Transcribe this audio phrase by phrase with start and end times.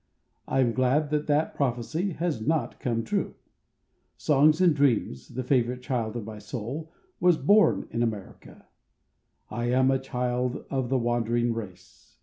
[0.47, 3.35] I am glad that that prophecy has not come true.
[4.17, 8.65] "Songs and Dreams," the favorite child of my soul, was bom in America.
[9.51, 12.17] I am a child of the wandering race.